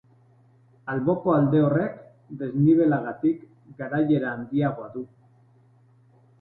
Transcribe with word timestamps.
Alboko 0.93 1.33
alde 1.39 1.61
horrek, 1.65 1.99
desnibelagatik, 2.41 3.47
garaiera 3.85 4.35
handiagoa 4.37 4.93
du. 4.99 5.09